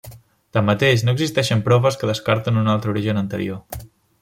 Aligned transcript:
Tanmateix, 0.55 1.03
no 1.07 1.13
existeixen 1.17 1.61
proves 1.67 1.99
que 2.03 2.09
descarten 2.13 2.59
un 2.63 2.73
altre 2.75 2.95
origen 2.95 3.23
anterior. 3.23 3.85